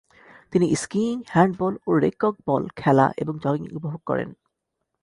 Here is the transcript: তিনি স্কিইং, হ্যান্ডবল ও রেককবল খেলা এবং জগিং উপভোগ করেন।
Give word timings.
তিনি 0.53 0.67
স্কিইং, 0.75 1.15
হ্যান্ডবল 1.29 1.73
ও 1.87 1.91
রেককবল 1.97 2.63
খেলা 2.75 3.05
এবং 3.17 3.33
জগিং 3.43 3.63
উপভোগ 3.75 4.01
করেন। 4.05 4.29